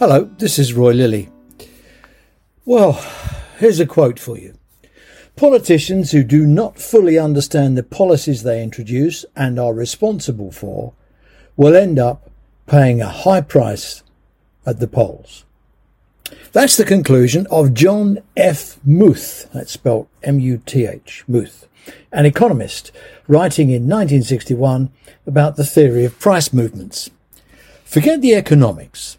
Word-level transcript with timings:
Hello, 0.00 0.30
this 0.38 0.58
is 0.58 0.72
Roy 0.72 0.92
Lilly. 0.92 1.28
Well, 2.64 2.92
here's 3.58 3.80
a 3.80 3.84
quote 3.84 4.18
for 4.18 4.38
you. 4.38 4.54
Politicians 5.36 6.12
who 6.12 6.24
do 6.24 6.46
not 6.46 6.78
fully 6.78 7.18
understand 7.18 7.76
the 7.76 7.82
policies 7.82 8.42
they 8.42 8.62
introduce 8.62 9.26
and 9.36 9.60
are 9.60 9.74
responsible 9.74 10.52
for 10.52 10.94
will 11.54 11.76
end 11.76 11.98
up 11.98 12.30
paying 12.66 13.02
a 13.02 13.10
high 13.10 13.42
price 13.42 14.02
at 14.64 14.80
the 14.80 14.88
polls. 14.88 15.44
That's 16.52 16.78
the 16.78 16.86
conclusion 16.86 17.46
of 17.50 17.74
John 17.74 18.20
F. 18.38 18.78
Muth, 18.82 19.50
that's 19.52 19.72
spelled 19.72 20.08
M-U-T-H, 20.22 21.24
Muth, 21.28 21.68
an 22.10 22.24
economist 22.24 22.90
writing 23.28 23.68
in 23.68 23.82
1961 23.82 24.90
about 25.26 25.56
the 25.56 25.66
theory 25.66 26.06
of 26.06 26.18
price 26.18 26.54
movements. 26.54 27.10
Forget 27.84 28.22
the 28.22 28.34
economics. 28.34 29.18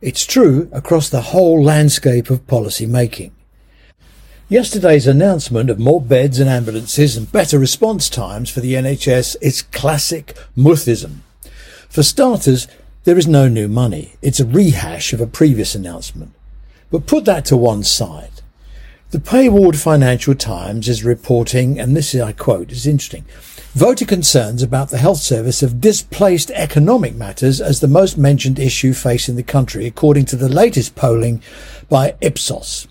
It's 0.00 0.24
true 0.24 0.70
across 0.72 1.10
the 1.10 1.20
whole 1.20 1.62
landscape 1.62 2.30
of 2.30 2.46
policy 2.46 2.86
making. 2.86 3.32
Yesterday's 4.48 5.06
announcement 5.06 5.68
of 5.68 5.78
more 5.78 6.00
beds 6.00 6.40
and 6.40 6.48
ambulances 6.48 7.18
and 7.18 7.30
better 7.30 7.58
response 7.58 8.08
times 8.08 8.48
for 8.48 8.60
the 8.60 8.72
NHS 8.74 9.36
is 9.42 9.60
classic 9.60 10.34
Muthism. 10.56 11.18
For 11.90 12.02
starters, 12.02 12.66
there 13.04 13.18
is 13.18 13.26
no 13.26 13.46
new 13.46 13.68
money. 13.68 14.14
It's 14.22 14.40
a 14.40 14.46
rehash 14.46 15.12
of 15.12 15.20
a 15.20 15.26
previous 15.26 15.74
announcement. 15.74 16.32
But 16.90 17.06
put 17.06 17.26
that 17.26 17.44
to 17.46 17.56
one 17.58 17.82
side. 17.82 18.39
The 19.10 19.18
paywalled 19.18 19.76
Financial 19.76 20.34
Times 20.34 20.88
is 20.88 21.04
reporting, 21.04 21.80
and 21.80 21.96
this 21.96 22.14
is, 22.14 22.20
I 22.20 22.32
quote, 22.32 22.70
is 22.70 22.86
interesting. 22.86 23.24
Voter 23.72 24.04
concerns 24.04 24.62
about 24.62 24.90
the 24.90 24.98
health 24.98 25.18
service 25.18 25.60
have 25.60 25.80
displaced 25.80 26.50
economic 26.52 27.14
matters 27.14 27.60
as 27.60 27.80
the 27.80 27.88
most 27.88 28.16
mentioned 28.16 28.58
issue 28.58 28.92
facing 28.92 29.36
the 29.36 29.42
country, 29.42 29.86
according 29.86 30.26
to 30.26 30.36
the 30.36 30.48
latest 30.48 30.94
polling 30.94 31.42
by 31.88 32.14
Ipsos 32.20 32.86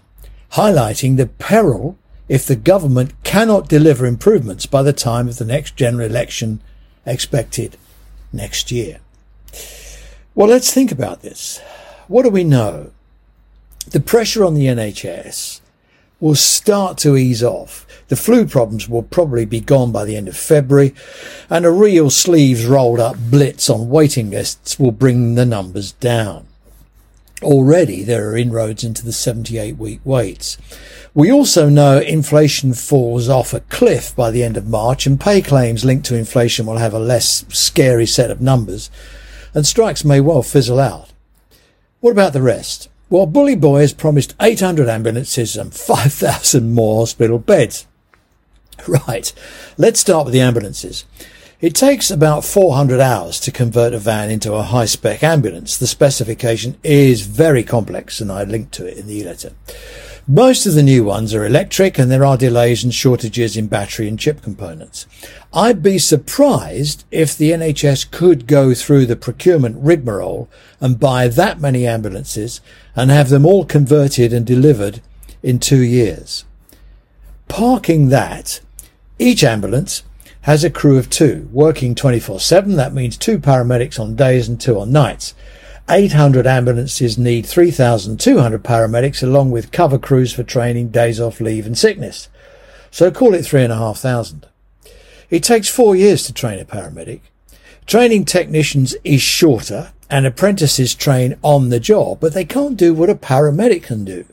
highlighting 0.53 1.17
the 1.17 1.27
peril 1.27 1.97
if 2.27 2.45
the 2.45 2.55
government 2.55 3.13
cannot 3.23 3.69
deliver 3.69 4.05
improvements 4.05 4.65
by 4.65 4.83
the 4.83 4.93
time 4.93 5.27
of 5.27 5.37
the 5.37 5.45
next 5.45 5.75
general 5.75 6.07
election 6.07 6.61
expected 7.05 7.77
next 8.31 8.71
year. 8.71 8.99
Well, 10.35 10.47
let's 10.47 10.73
think 10.73 10.91
about 10.91 11.21
this. 11.21 11.59
What 12.07 12.23
do 12.23 12.29
we 12.29 12.43
know? 12.43 12.91
The 13.89 13.99
pressure 13.99 14.43
on 14.43 14.53
the 14.53 14.65
NHS 14.65 15.61
will 16.19 16.35
start 16.35 16.97
to 16.99 17.15
ease 17.15 17.43
off. 17.43 17.85
The 18.09 18.15
flu 18.15 18.45
problems 18.45 18.89
will 18.89 19.03
probably 19.03 19.45
be 19.45 19.59
gone 19.59 19.91
by 19.91 20.05
the 20.05 20.15
end 20.15 20.27
of 20.27 20.35
February, 20.35 20.93
and 21.49 21.65
a 21.65 21.71
real 21.71 22.09
sleeves 22.09 22.65
rolled 22.65 22.99
up 22.99 23.17
blitz 23.29 23.69
on 23.69 23.89
waiting 23.89 24.31
lists 24.31 24.79
will 24.79 24.91
bring 24.91 25.35
the 25.35 25.45
numbers 25.45 25.93
down. 25.93 26.47
Already 27.41 28.03
there 28.03 28.29
are 28.29 28.37
inroads 28.37 28.83
into 28.83 29.05
the 29.05 29.13
78 29.13 29.77
week 29.77 30.01
waits. 30.03 30.57
We 31.13 31.31
also 31.31 31.69
know 31.69 31.99
inflation 31.99 32.73
falls 32.73 33.29
off 33.29 33.53
a 33.53 33.61
cliff 33.61 34.13
by 34.15 34.29
the 34.29 34.43
end 34.43 34.57
of 34.57 34.67
March 34.67 35.05
and 35.05 35.19
pay 35.19 35.41
claims 35.41 35.85
linked 35.85 36.05
to 36.07 36.17
inflation 36.17 36.65
will 36.65 36.77
have 36.77 36.93
a 36.93 36.99
less 36.99 37.45
scary 37.47 38.05
set 38.05 38.29
of 38.29 38.41
numbers 38.41 38.91
and 39.53 39.65
strikes 39.65 40.03
may 40.03 40.19
well 40.19 40.43
fizzle 40.43 40.79
out. 40.79 41.11
What 42.01 42.11
about 42.11 42.33
the 42.33 42.41
rest? 42.41 42.89
Well, 43.11 43.25
Bully 43.25 43.55
Boy 43.55 43.81
has 43.81 43.91
promised 43.91 44.35
800 44.39 44.87
ambulances 44.87 45.57
and 45.57 45.73
5,000 45.73 46.75
more 46.75 47.01
hospital 47.01 47.39
beds. 47.39 47.87
Right. 48.87 49.33
Let's 49.77 49.99
start 49.99 50.25
with 50.25 50.33
the 50.33 50.41
ambulances. 50.41 51.05
It 51.59 51.73
takes 51.73 52.11
about 52.11 52.45
400 52.45 52.99
hours 52.99 53.39
to 53.41 53.51
convert 53.51 53.95
a 53.95 53.97
van 53.97 54.29
into 54.29 54.53
a 54.53 54.61
high-spec 54.61 55.23
ambulance. 55.23 55.75
The 55.75 55.87
specification 55.87 56.77
is 56.83 57.21
very 57.21 57.63
complex 57.63 58.21
and 58.21 58.31
I 58.31 58.43
linked 58.43 58.73
to 58.73 58.85
it 58.85 58.97
in 58.97 59.07
the 59.07 59.17
e-letter. 59.17 59.53
Most 60.31 60.67
of 60.67 60.75
the 60.75 60.83
new 60.83 61.03
ones 61.03 61.33
are 61.33 61.43
electric 61.43 61.97
and 61.97 62.11
there 62.11 62.23
are 62.23 62.37
delays 62.37 62.83
and 62.83 62.93
shortages 62.93 63.57
in 63.57 63.65
battery 63.65 64.07
and 64.07 64.19
chip 64.19 64.43
components. 64.43 65.07
I'd 65.51 65.81
be 65.81 65.97
surprised 65.97 67.03
if 67.09 67.35
the 67.35 67.49
NHS 67.49 68.11
could 68.11 68.45
go 68.45 68.75
through 68.75 69.07
the 69.07 69.15
procurement 69.15 69.77
rigmarole 69.79 70.47
and 70.79 70.99
buy 70.99 71.29
that 71.29 71.59
many 71.59 71.87
ambulances 71.87 72.61
and 72.95 73.09
have 73.09 73.29
them 73.29 73.43
all 73.43 73.65
converted 73.65 74.31
and 74.31 74.45
delivered 74.45 75.01
in 75.41 75.57
two 75.57 75.81
years. 75.81 76.45
Parking 77.47 78.09
that, 78.09 78.59
each 79.17 79.43
ambulance 79.43 80.03
has 80.41 80.63
a 80.63 80.69
crew 80.69 80.99
of 80.99 81.09
two, 81.09 81.49
working 81.51 81.95
24-7. 81.95 82.75
That 82.75 82.93
means 82.93 83.17
two 83.17 83.39
paramedics 83.39 83.99
on 83.99 84.15
days 84.15 84.47
and 84.47 84.61
two 84.61 84.79
on 84.79 84.91
nights. 84.91 85.33
800 85.89 86.45
ambulances 86.45 87.17
need 87.17 87.45
3,200 87.45 88.63
paramedics 88.63 89.23
along 89.23 89.51
with 89.51 89.71
cover 89.71 89.97
crews 89.97 90.31
for 90.31 90.43
training, 90.43 90.89
days 90.89 91.19
off 91.19 91.41
leave 91.41 91.65
and 91.65 91.77
sickness. 91.77 92.29
So 92.91 93.09
call 93.09 93.33
it 93.33 93.45
3,500. 93.45 94.47
It 95.29 95.43
takes 95.43 95.67
four 95.67 95.95
years 95.95 96.23
to 96.23 96.33
train 96.33 96.59
a 96.59 96.65
paramedic. 96.65 97.21
Training 97.85 98.25
technicians 98.25 98.95
is 99.03 99.21
shorter 99.21 99.91
and 100.09 100.25
apprentices 100.25 100.93
train 100.93 101.37
on 101.41 101.69
the 101.69 101.79
job, 101.79 102.19
but 102.19 102.33
they 102.33 102.45
can't 102.45 102.77
do 102.77 102.93
what 102.93 103.09
a 103.09 103.15
paramedic 103.15 103.83
can 103.83 104.05
do. 104.05 104.25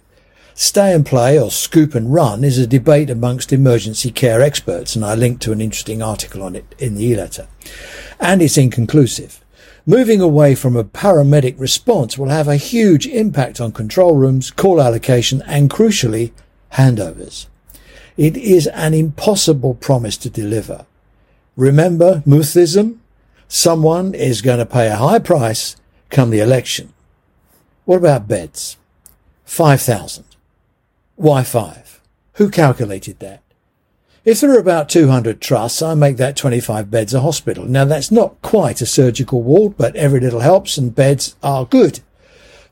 Stay 0.54 0.94
and 0.94 1.04
play 1.04 1.38
or 1.38 1.50
scoop 1.50 1.94
and 1.94 2.12
run 2.12 2.42
is 2.44 2.56
a 2.58 2.66
debate 2.66 3.10
amongst 3.10 3.52
emergency 3.52 4.10
care 4.10 4.40
experts, 4.40 4.96
and 4.96 5.04
I 5.04 5.14
link 5.14 5.40
to 5.40 5.52
an 5.52 5.60
interesting 5.60 6.02
article 6.02 6.42
on 6.42 6.56
it 6.56 6.74
in 6.78 6.94
the 6.94 7.04
e-letter. 7.04 7.46
And 8.18 8.40
it's 8.40 8.56
inconclusive. 8.56 9.44
Moving 9.88 10.20
away 10.20 10.56
from 10.56 10.74
a 10.74 10.82
paramedic 10.82 11.60
response 11.60 12.18
will 12.18 12.28
have 12.28 12.48
a 12.48 12.56
huge 12.56 13.06
impact 13.06 13.60
on 13.60 13.70
control 13.70 14.16
rooms, 14.16 14.50
call 14.50 14.80
allocation, 14.82 15.42
and 15.42 15.70
crucially, 15.70 16.32
handovers. 16.72 17.46
It 18.16 18.36
is 18.36 18.66
an 18.66 18.94
impossible 18.94 19.74
promise 19.74 20.16
to 20.18 20.28
deliver. 20.28 20.86
Remember 21.54 22.24
Muthism? 22.26 22.98
Someone 23.46 24.12
is 24.12 24.42
going 24.42 24.58
to 24.58 24.66
pay 24.66 24.88
a 24.88 24.96
high 24.96 25.20
price 25.20 25.76
come 26.10 26.30
the 26.30 26.40
election. 26.40 26.92
What 27.84 27.98
about 27.98 28.26
beds? 28.26 28.76
5,000. 29.44 30.24
Why 31.14 31.44
five? 31.44 32.00
Who 32.34 32.50
calculated 32.50 33.20
that? 33.20 33.40
If 34.26 34.40
there 34.40 34.50
are 34.56 34.58
about 34.58 34.88
200 34.88 35.40
trusts, 35.40 35.80
I 35.80 35.94
make 35.94 36.16
that 36.16 36.34
25 36.34 36.90
beds 36.90 37.14
a 37.14 37.20
hospital. 37.20 37.64
Now 37.64 37.84
that's 37.84 38.10
not 38.10 38.42
quite 38.42 38.80
a 38.80 38.86
surgical 38.86 39.40
ward, 39.40 39.76
but 39.76 39.94
every 39.94 40.18
little 40.18 40.40
helps 40.40 40.76
and 40.76 40.92
beds 40.92 41.36
are 41.44 41.64
good. 41.64 42.00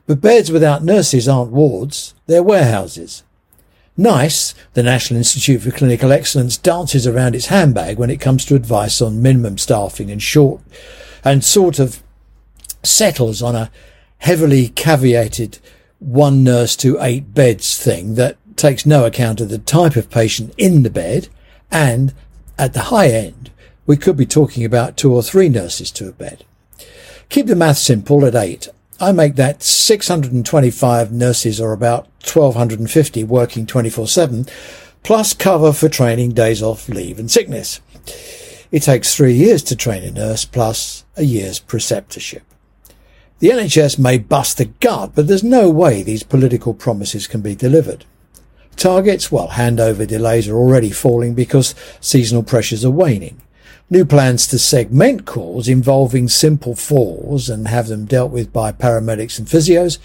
But 0.05 0.19
beds 0.19 0.51
without 0.51 0.83
nurses 0.83 1.29
aren't 1.29 1.53
wards, 1.53 2.13
they're 2.27 2.43
warehouses. 2.43 3.23
NICE, 3.95 4.53
the 4.73 4.83
National 4.83 5.19
Institute 5.19 5.61
for 5.61 5.71
Clinical 5.71 6.11
Excellence, 6.11 6.57
dances 6.57 7.07
around 7.07 7.35
its 7.35 7.45
handbag 7.45 7.97
when 7.97 8.09
it 8.09 8.19
comes 8.19 8.43
to 8.45 8.55
advice 8.55 9.01
on 9.01 9.21
minimum 9.21 9.57
staffing 9.57 10.11
and 10.11 10.21
short, 10.21 10.59
and 11.23 11.41
sort 11.41 11.79
of 11.79 12.03
settles 12.83 13.41
on 13.41 13.55
a 13.55 13.71
heavily 14.17 14.67
caveated 14.67 15.59
one 15.99 16.43
nurse 16.43 16.75
to 16.75 16.97
eight 16.99 17.33
beds 17.33 17.81
thing 17.81 18.15
that 18.15 18.35
takes 18.57 18.85
no 18.85 19.05
account 19.05 19.39
of 19.39 19.47
the 19.47 19.57
type 19.57 19.95
of 19.95 20.09
patient 20.09 20.53
in 20.57 20.83
the 20.83 20.89
bed. 20.89 21.29
And 21.71 22.13
at 22.57 22.73
the 22.73 22.83
high 22.83 23.09
end, 23.09 23.51
we 23.85 23.97
could 23.97 24.17
be 24.17 24.25
talking 24.25 24.65
about 24.65 24.97
two 24.97 25.13
or 25.13 25.21
three 25.21 25.49
nurses 25.49 25.91
to 25.91 26.07
a 26.07 26.11
bed. 26.11 26.43
Keep 27.29 27.47
the 27.47 27.55
math 27.55 27.77
simple 27.77 28.25
at 28.25 28.35
eight. 28.35 28.67
I 28.99 29.11
make 29.11 29.35
that 29.35 29.61
625 29.61 31.11
nurses 31.11 31.59
or 31.59 31.73
about 31.73 32.05
1250 32.23 33.23
working 33.25 33.65
24 33.65 34.07
7 34.07 34.45
plus 35.03 35.33
cover 35.33 35.73
for 35.73 35.89
training 35.89 36.31
days 36.31 36.63
off 36.63 36.89
leave 36.89 37.19
and 37.19 37.29
sickness. 37.29 37.81
It 38.71 38.83
takes 38.83 39.15
three 39.15 39.33
years 39.33 39.61
to 39.63 39.75
train 39.75 40.03
a 40.03 40.11
nurse 40.11 40.45
plus 40.45 41.05
a 41.15 41.23
year's 41.23 41.59
preceptorship. 41.59 42.41
The 43.39 43.49
NHS 43.49 43.99
may 43.99 44.17
bust 44.17 44.57
the 44.57 44.65
gut, 44.65 45.11
but 45.13 45.27
there's 45.27 45.43
no 45.43 45.69
way 45.69 46.01
these 46.01 46.23
political 46.23 46.73
promises 46.73 47.27
can 47.27 47.41
be 47.41 47.53
delivered. 47.53 48.05
Targets, 48.77 49.31
well, 49.31 49.49
handover 49.49 50.05
delays 50.05 50.47
are 50.47 50.57
already 50.57 50.91
falling 50.91 51.33
because 51.33 51.75
seasonal 51.99 52.43
pressures 52.43 52.83
are 52.83 52.91
waning. 52.91 53.41
New 53.89 54.03
plans 54.03 54.47
to 54.47 54.57
segment 54.57 55.25
calls 55.25 55.67
involving 55.67 56.27
simple 56.27 56.75
falls 56.75 57.49
and 57.49 57.67
have 57.67 57.87
them 57.87 58.05
dealt 58.05 58.31
with 58.31 58.51
by 58.51 58.71
paramedics 58.71 59.37
and 59.37 59.47
physios. 59.47 59.99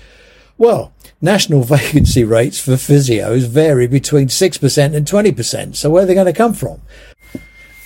Well, 0.58 0.92
national 1.20 1.62
vacancy 1.64 2.22
rates 2.22 2.60
for 2.60 2.72
physios 2.72 3.46
vary 3.46 3.86
between 3.86 4.28
6% 4.28 4.94
and 4.94 5.06
20%, 5.06 5.76
so 5.76 5.90
where 5.90 6.02
are 6.02 6.06
they 6.06 6.14
going 6.14 6.26
to 6.26 6.32
come 6.32 6.52
from? 6.52 6.82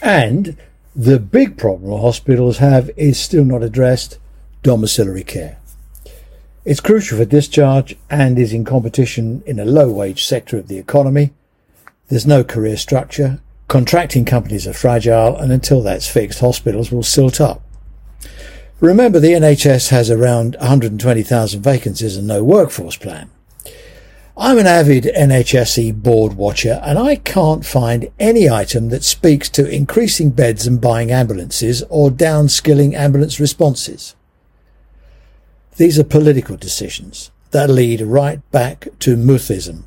And 0.03 0.57
the 0.95 1.19
big 1.19 1.57
problem 1.57 2.01
hospitals 2.01 2.59
have 2.59 2.91
is 2.97 3.19
still 3.19 3.45
not 3.45 3.63
addressed 3.63 4.19
domiciliary 4.63 5.25
care. 5.25 5.59
It's 6.65 6.81
crucial 6.81 7.19
for 7.19 7.27
discharge 7.27 7.95
and 8.09 8.39
is 8.39 8.55
in 8.55 8.65
competition 8.65 9.43
in 9.45 9.61
a 9.61 9.67
low 9.67 9.91
wage 9.91 10.25
sector 10.25 10.57
of 10.57 10.69
the 10.69 10.79
economy. 10.79 11.35
There's 12.09 12.27
no 12.27 12.43
career 12.43 12.79
structure. 12.79 13.41
Contracting 13.69 14.25
companies 14.25 14.67
are 14.67 14.73
fragile 14.73 15.37
and 15.37 15.53
until 15.53 15.83
that's 15.83 16.09
fixed, 16.09 16.41
hospitals 16.41 16.91
will 16.91 17.03
silt 17.03 17.39
up. 17.39 17.61
Remember, 18.81 19.21
the 19.21 19.33
NHS 19.33 19.91
has 19.91 20.11
around 20.11 20.57
120,000 20.59 21.63
vacancies 21.63 22.17
and 22.17 22.27
no 22.27 22.43
workforce 22.43 22.97
plan. 22.97 23.31
I'm 24.35 24.57
an 24.57 24.67
avid 24.67 25.05
NHSE 25.05 26.03
board 26.03 26.33
watcher 26.33 26.81
and 26.83 26.99
I 26.99 27.17
can't 27.17 27.67
find 27.67 28.11
any 28.19 28.49
item 28.49 28.89
that 28.89 29.05
speaks 29.05 29.51
to 29.51 29.69
increasing 29.69 30.31
beds 30.31 30.67
and 30.67 30.81
buying 30.81 31.11
ambulances 31.11 31.83
or 31.91 32.09
downskilling 32.09 32.95
ambulance 32.95 33.39
responses. 33.39 34.15
These 35.77 35.99
are 35.99 36.05
political 36.05 36.57
decisions 36.57 37.33
that 37.51 37.69
lead 37.69 38.01
right 38.01 38.49
back 38.53 38.89
to 39.01 39.17
Muthism. 39.17 39.83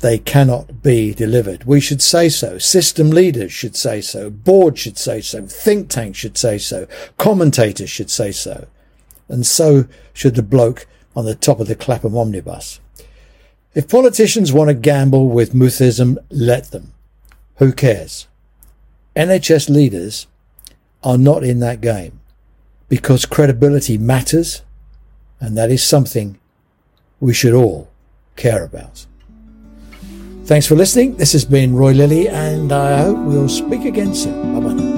They 0.00 0.18
cannot 0.18 0.82
be 0.82 1.12
delivered. 1.12 1.64
We 1.64 1.80
should 1.80 2.00
say 2.00 2.28
so. 2.28 2.56
System 2.58 3.10
leaders 3.10 3.52
should 3.52 3.76
say 3.76 4.00
so. 4.00 4.30
Board 4.30 4.78
should 4.78 4.96
say 4.96 5.20
so. 5.20 5.44
Think 5.46 5.90
tanks 5.90 6.18
should 6.18 6.38
say 6.38 6.56
so. 6.56 6.86
Commentators 7.18 7.90
should 7.90 8.10
say 8.10 8.32
so. 8.32 8.68
And 9.28 9.44
so 9.44 9.86
should 10.14 10.34
the 10.34 10.42
bloke 10.42 10.86
on 11.14 11.24
the 11.24 11.34
top 11.34 11.60
of 11.60 11.66
the 11.66 11.74
Clapham 11.74 12.16
omnibus. 12.16 12.80
If 13.74 13.88
politicians 13.88 14.52
want 14.52 14.68
to 14.68 14.74
gamble 14.74 15.28
with 15.28 15.52
Muthism, 15.52 16.16
let 16.30 16.70
them. 16.70 16.94
Who 17.56 17.72
cares? 17.72 18.28
NHS 19.16 19.68
leaders 19.68 20.26
are 21.02 21.18
not 21.18 21.44
in 21.44 21.58
that 21.60 21.80
game 21.80 22.20
because 22.88 23.26
credibility 23.26 23.98
matters 23.98 24.62
and 25.40 25.56
that 25.56 25.70
is 25.70 25.82
something 25.82 26.38
we 27.20 27.34
should 27.34 27.54
all 27.54 27.90
care 28.36 28.64
about. 28.64 29.06
Thanks 30.44 30.66
for 30.66 30.76
listening. 30.76 31.16
This 31.16 31.32
has 31.32 31.44
been 31.44 31.74
Roy 31.74 31.92
Lilly, 31.92 32.28
and 32.28 32.72
I 32.72 33.02
hope 33.02 33.18
we'll 33.18 33.48
speak 33.48 33.84
again 33.84 34.14
soon. 34.14 34.54
Bye 34.54 34.68
bye 34.68 34.97